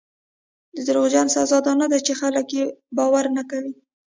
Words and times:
د 0.75 0.77
دروغجن 0.87 1.27
سزا 1.35 1.57
دا 1.67 1.73
نه 1.81 1.87
ده 1.91 1.99
چې 2.05 2.13
خلک 2.21 2.47
یې 2.57 2.65
باور 2.97 3.25
نه 3.37 3.43
کوي. 3.49 3.73